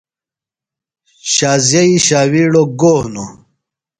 [1.33, 3.31] شازیئ ݜاوِیڑوۡ گو ہِنوۡ؟